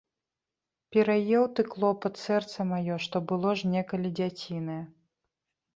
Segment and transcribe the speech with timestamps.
[0.95, 4.83] Пераеў ты, клопат, сэрца маё, што было ж некалі дзяцінае.